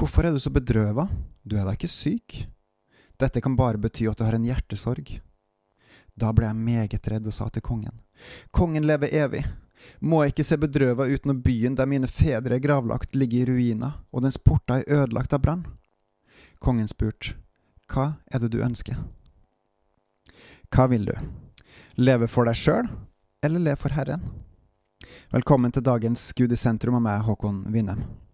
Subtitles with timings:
[0.00, 1.04] Hvorfor er du så bedrøva?
[1.44, 2.46] Du er da ikke syk?
[3.20, 5.10] Dette kan bare bety at du har en hjertesorg.
[6.16, 7.98] Da ble jeg meget redd og sa til kongen,
[8.48, 9.42] Kongen lever evig.
[10.00, 13.50] Må jeg ikke se bedrøva ut når byen der mine fedre er gravlagt, ligger i
[13.50, 15.66] ruiner, og dens porter er ødelagt av brann?
[16.64, 17.36] Kongen spurte,
[17.92, 18.96] Hva er det du ønsker?
[20.72, 21.14] Hva vil du?
[22.00, 22.88] Leve for deg sjøl,
[23.44, 24.24] eller leve for Herren?
[25.28, 28.29] Velkommen til dagens Gud i sentrum av meg, Håkon Winnem.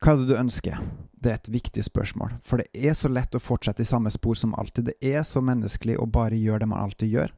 [0.00, 0.78] Hva er det du ønsker?
[1.20, 4.38] Det er et viktig spørsmål, for det er så lett å fortsette i samme spor
[4.38, 4.86] som alltid.
[4.88, 7.34] Det er så menneskelig å bare gjøre det man alltid gjør,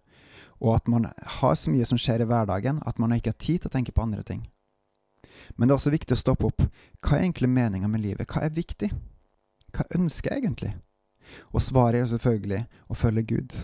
[0.63, 1.09] og at man
[1.41, 3.95] har så mye som skjer i hverdagen at man ikke har tid til å tenke
[3.97, 4.45] på andre ting.
[5.57, 6.63] Men det er også viktig å stoppe opp.
[7.03, 8.31] Hva er egentlig meninga med livet?
[8.31, 8.93] Hva er viktig?
[9.75, 10.73] Hva ønsker jeg egentlig?
[11.51, 13.59] Og svaret er selvfølgelig å følge Gud.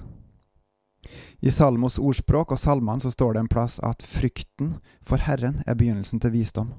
[1.39, 5.79] I Salmos ordspråk og salmene så står det en plass at frykten for Herren er
[5.79, 6.75] begynnelsen til visdom.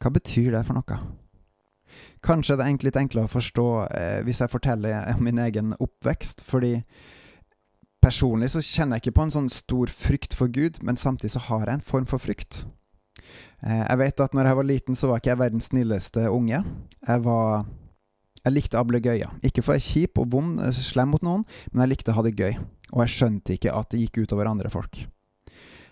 [0.00, 1.00] Hva betyr det for noe?
[2.24, 6.44] Kanskje det er litt enklere å forstå eh, hvis jeg forteller om min egen oppvekst,
[6.46, 6.78] fordi
[8.00, 11.44] personlig så kjenner jeg ikke på en sånn stor frykt for Gud, men samtidig så
[11.48, 12.64] har jeg en form for frykt.
[13.64, 16.64] Eh, jeg vet at når jeg var liten, så var ikke jeg verdens snilleste unge.
[17.06, 17.68] Jeg var
[18.40, 19.34] Jeg likte ablegøyer.
[19.44, 22.14] Ikke for jeg er kjip og vond, eh, slem mot noen, men jeg likte å
[22.16, 22.54] ha det gøy.
[22.94, 25.02] Og jeg skjønte ikke at det gikk utover andre folk.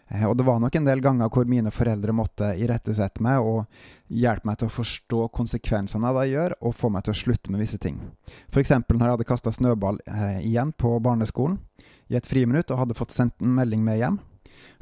[0.09, 3.67] Eh, og det var nok en del ganger hvor mine foreldre måtte irettesette meg og
[4.09, 7.21] hjelpe meg til å forstå konsekvensene av det jeg gjør, og få meg til å
[7.23, 8.01] slutte med visse ting.
[8.49, 8.75] F.eks.
[8.89, 11.61] når jeg hadde kasta snøball eh, igjen på barneskolen
[12.09, 14.19] i et friminutt og hadde fått sendt en melding med hjem.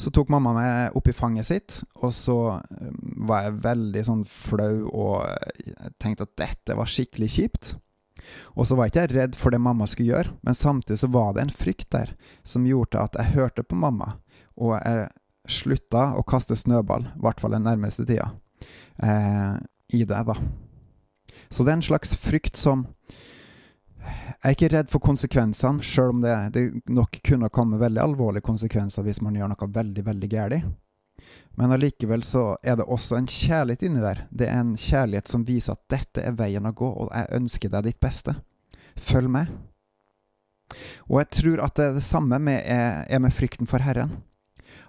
[0.00, 2.92] Så tok mamma meg opp i fanget sitt, og så eh,
[3.28, 7.74] var jeg veldig sånn flau og tenkte at dette var skikkelig kjipt.
[8.56, 11.34] Og så var jeg ikke redd for det mamma skulle gjøre, men samtidig så var
[11.36, 12.14] det en frykt der
[12.46, 14.16] som gjorde at jeg hørte på mamma
[14.56, 15.08] og jeg
[15.46, 18.30] slutta å kaste snøball, i hvert fall den nærmeste tida,
[19.02, 19.56] eh,
[19.94, 20.34] i det, da.
[21.48, 22.88] Så det er en slags frykt som
[24.06, 28.44] Jeg er ikke redd for konsekvensene, sjøl om det, det, nok kunne komme veldig alvorlige
[28.46, 30.68] konsekvenser hvis man gjør noe veldig, veldig galt.
[31.56, 34.26] Men allikevel så er det også en kjærlighet inni der.
[34.30, 37.72] Det er en kjærlighet som viser at dette er veien å gå, og jeg ønsker
[37.72, 38.36] deg ditt beste.
[39.00, 39.54] Følg med.
[41.08, 44.18] Og jeg tror at det, er det samme med, er, er med frykten for Herren.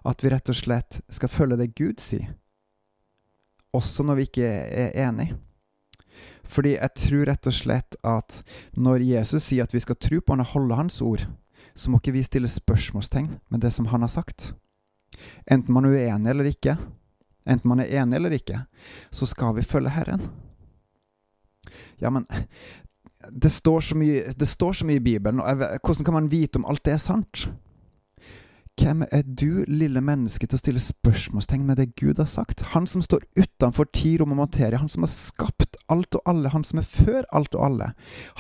[0.08, 2.34] At vi rett og slett skal følge det Gud sier,
[3.76, 5.32] også når vi ikke er enig.
[6.48, 8.40] Fordi jeg tror rett og slett at
[8.76, 11.28] når Jesus sier at vi skal tro på han og holde hans ord,
[11.78, 14.54] så må ikke vi stille spørsmålstegn med det som han har sagt.
[15.50, 16.78] Enten man er uenig eller ikke,
[17.48, 18.64] enten man er enig eller ikke,
[19.12, 20.28] så skal vi følge Herren.
[22.02, 22.28] Ja, men
[23.32, 26.68] det står så mye, står så mye i Bibelen, og hvordan kan man vite om
[26.70, 27.48] alt det er sant?
[28.78, 32.62] Hvem er du, lille menneske, til å stille spørsmålstegn med det Gud har sagt?
[32.76, 36.52] Han som står utenfor tid, rom og materie, han som har skapt alt og alle,
[36.54, 37.90] han som er før alt og alle.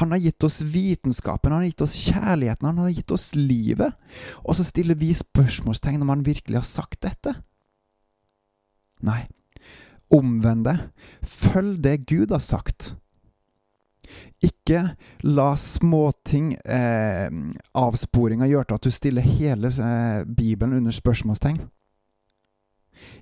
[0.02, 3.96] Han har gitt oss vitenskapen, han har gitt oss kjærligheten, han har gitt oss livet.
[4.44, 7.38] Og så stiller vi spørsmålstegn om han virkelig har sagt dette?
[9.06, 9.26] Nei.
[10.14, 10.88] Omvend deg.
[11.22, 12.94] Følg det Gud har sagt.
[14.44, 14.84] Ikke
[15.26, 17.28] la småting, eh,
[17.76, 21.60] avsporinger, gjøre til at du stiller hele eh, Bibelen under spørsmålstegn.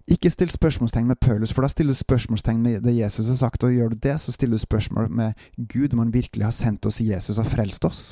[0.08, 3.64] Ikke still spørsmålstegn med Paulus, for da stiller du spørsmålstegn med det Jesus har sagt,
[3.64, 6.86] og gjør du det, så stiller du spørsmål med Gud, om han virkelig har sendt
[6.86, 8.04] oss Jesus og frelst oss.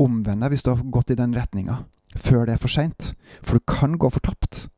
[0.00, 1.84] Omvend deg hvis du har gått i den retninga,
[2.16, 3.12] før det er for seint,
[3.42, 4.68] for du kan gå fortapt.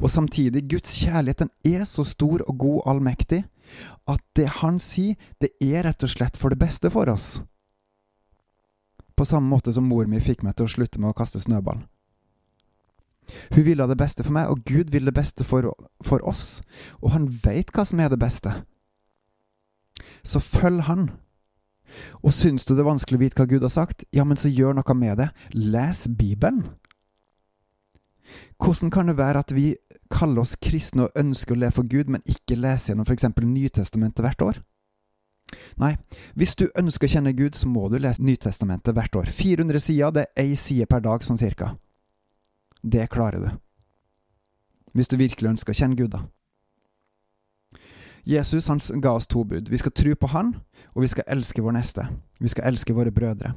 [0.00, 3.44] Og samtidig, Guds kjærlighet den er så stor og god allmektig
[4.10, 7.40] at det han sier, det er rett og slett for det beste for oss.
[9.14, 11.84] På samme måte som mor mi fikk meg til å slutte med å kaste snøball.
[13.54, 15.70] Hun ville det beste for meg, og Gud vil det beste for,
[16.04, 16.62] for oss,
[17.00, 18.52] og han veit hva som er det beste.
[20.26, 21.08] Så følg han.
[22.24, 24.50] Og syns du det er vanskelig å vite hva Gud har sagt, ja, men så
[24.50, 25.30] gjør noe med det.
[25.54, 26.64] Les Bibelen.
[28.58, 29.74] Hvordan kan det være at vi
[30.12, 33.28] kaller oss kristne og ønsker å leve for Gud, men ikke leser gjennom f.eks.
[33.40, 34.62] Nytestamentet hvert år?
[35.80, 35.94] Nei,
[36.38, 39.30] hvis du ønsker å kjenne Gud, så må du lese Nytestamentet hvert år.
[39.30, 41.74] 400 sider, det er ei side per dag, sånn cirka.
[42.82, 43.50] Det klarer du.
[44.94, 46.24] Hvis du virkelig ønsker å kjenne Gud, da.
[48.24, 49.68] Jesus han ga oss to bud.
[49.68, 50.54] Vi skal tro på Han,
[50.94, 52.06] og vi skal elske vår neste.
[52.40, 53.52] Vi skal elske våre brødre.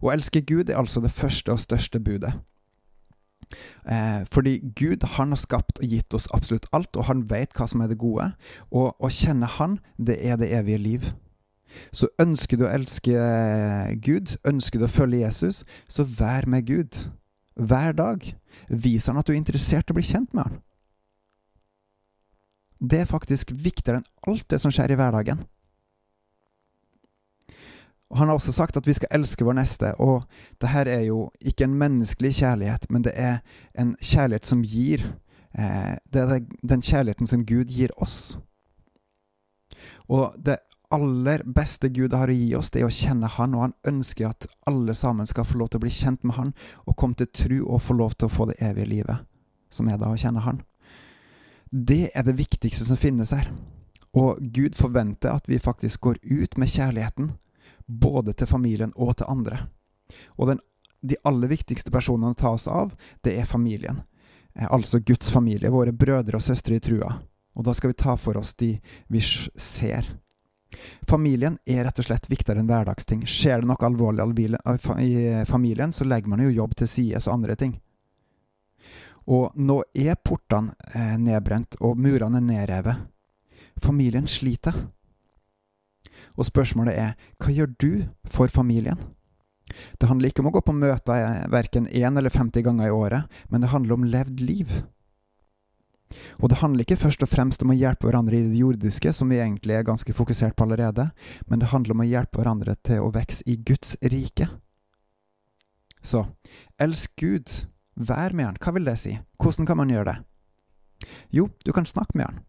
[0.00, 2.32] Å elske Gud er altså det første og største budet.
[3.86, 7.68] Eh, fordi Gud han har skapt og gitt oss absolutt alt, og han vet hva
[7.70, 8.32] som er det gode.
[8.72, 11.12] Og å kjenne Han, det er det evige liv.
[11.92, 16.66] Så ønsker du å elske eh, Gud, ønsker du å følge Jesus, så vær med
[16.68, 17.06] Gud.
[17.56, 18.24] Hver dag.
[18.68, 20.58] Vis han at du er interessert i å bli kjent med han.
[22.76, 25.40] Det er faktisk viktigere enn alt det som skjer i hverdagen.
[28.10, 30.24] Og Han har også sagt at vi skal elske vår neste, og
[30.60, 33.38] det her er jo ikke en menneskelig kjærlighet, men det er
[33.74, 35.02] en kjærlighet som gir.
[35.58, 38.38] Eh, det er den kjærligheten som Gud gir oss.
[40.08, 40.58] Og det
[40.94, 44.28] aller beste Gud har å gi oss, det er å kjenne Han, og Han ønsker
[44.28, 46.52] at alle sammen skal få lov til å bli kjent med Han,
[46.86, 49.24] og komme til tru og få lov til å få det evige livet,
[49.70, 50.62] som er da å kjenne Han.
[51.70, 53.50] Det er det viktigste som finnes her.
[54.16, 57.34] Og Gud forventer at vi faktisk går ut med kjærligheten
[57.86, 59.66] både til familien og til andre.
[60.38, 60.60] Og den,
[61.02, 62.94] de aller viktigste personene å ta oss av,
[63.26, 64.02] det er familien.
[64.54, 67.18] Eh, altså Guds familie, våre brødre og søstre i trua.
[67.56, 68.76] Og da skal vi ta for oss de
[69.12, 70.08] vi ser.
[71.06, 73.22] Familien er rett og slett viktigere enn hverdagsting.
[73.28, 74.56] Skjer det noe alvorlig
[75.02, 77.76] i familien, så legger man jo jobb til side og andre ting.
[79.26, 83.06] Og nå er portene eh, nedbrent, og murene er nedrevet.
[83.82, 84.76] Familien sliter.
[86.36, 87.90] Og spørsmålet er hva gjør du
[88.30, 89.00] for familien?
[89.98, 92.94] Det handler ikke om å gå på møter eh, verken én eller 50 ganger i
[92.94, 94.70] året, men det handler om levd liv.
[96.40, 99.30] Og det handler ikke først og fremst om å hjelpe hverandre i det jordiske, som
[99.32, 101.10] vi egentlig er ganske fokusert på allerede,
[101.50, 104.48] men det handler om å hjelpe hverandre til å vokse i Guds rike.
[106.06, 106.26] Så
[106.78, 107.50] elsk Gud,
[107.96, 109.16] vær med Han, hva vil det si?
[109.42, 111.08] Hvordan kan man gjøre det?
[111.34, 112.44] Jo, du kan snakke med Han.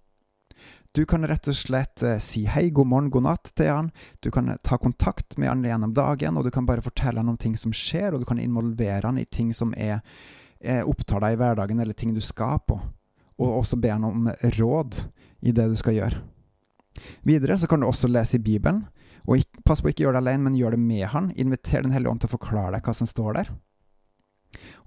[0.98, 3.92] Du kan rett og slett eh, si hei, god morgen, god natt til han.
[4.24, 7.30] Du kan eh, ta kontakt med han gjennom dagen, og du kan bare fortelle han
[7.30, 10.00] om ting som skjer, og du kan involvere han i ting som er,
[10.58, 12.80] er opptar deg i hverdagen, eller ting du skal på.
[13.38, 15.04] Og også be han om råd
[15.46, 16.22] i det du skal gjøre.
[17.28, 18.86] Videre så kan du også lese i Bibelen.
[19.28, 21.32] Og pass på å ikke gjøre det alene, men gjør det med han.
[21.36, 23.50] Inviter Den hellige ånd til å forklare deg hva som står der.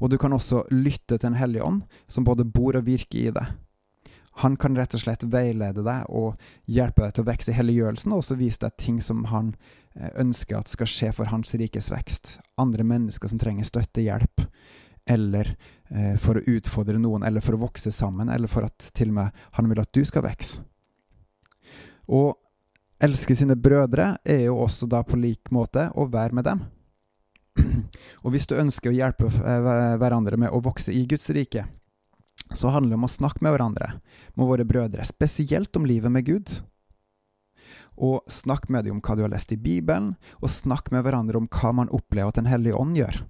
[0.00, 3.34] Og du kan også lytte til Den hellige ånd, som både bor og virker i
[3.36, 3.52] deg.
[4.40, 6.38] Han kan rett og slett veilede deg og
[6.70, 9.52] hjelpe deg til å vokse i helliggjørelsen, og også vise deg ting som han
[9.98, 12.38] eh, ønsker at skal skje for hans rikes vekst.
[12.60, 14.46] Andre mennesker som trenger støtte, hjelp,
[15.10, 15.56] eller
[15.90, 19.18] eh, for å utfordre noen, eller for å vokse sammen, eller for at til og
[19.18, 20.62] med han vil at du skal vokse.
[22.10, 22.34] Og
[23.02, 26.62] elske sine brødre er jo også da på lik måte å være med dem.
[28.24, 29.68] Og hvis du ønsker å hjelpe eh,
[30.00, 31.66] hverandre med å vokse i Guds rike,
[32.50, 33.92] så handler det om å snakke med hverandre,
[34.34, 36.54] med våre brødre, spesielt om livet med Gud.
[38.00, 41.38] Og snakk med dem om hva du har lest i Bibelen, og snakk med hverandre
[41.38, 43.20] om hva man opplever at Den hellige ånd gjør.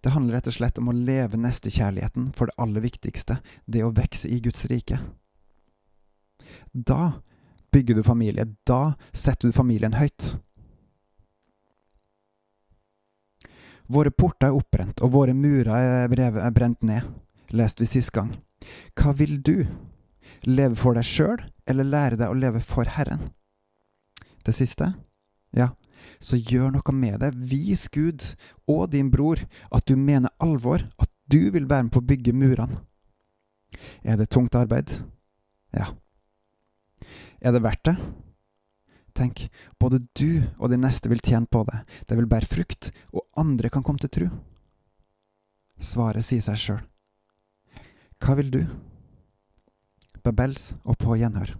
[0.00, 3.92] Det handler rett og slett om å leve nestekjærligheten for det aller viktigste, det å
[3.94, 5.00] vokse i Guds rike.
[6.72, 7.20] Da
[7.74, 10.36] bygger du familie, da setter du familien høyt.
[13.90, 17.10] Våre porter er oppbrent, og våre murer er brent ned
[17.54, 18.34] leste vi sist gang.
[18.98, 19.66] Hva vil du?
[20.44, 23.30] Leve for deg sjøl, eller lære deg å leve for Herren?
[24.44, 24.92] Det siste?
[25.56, 25.70] Ja,
[26.20, 27.32] så gjør noe med det.
[27.34, 28.24] Vis Gud
[28.70, 32.36] og din bror at du mener alvor, at du vil være med på å bygge
[32.36, 32.82] murene.
[34.04, 34.90] Er det tungt arbeid?
[35.74, 35.90] Ja.
[37.40, 37.96] Er det verdt det?
[39.14, 39.46] Tenk,
[39.78, 41.84] både du og de neste vil tjene på det.
[42.08, 44.26] Det vil bære frukt, og andre kan komme til tru.
[45.78, 46.82] Svaret sier seg sjøl.
[48.22, 48.62] Hva vil du?
[50.24, 51.54] Babels og på gjenhør.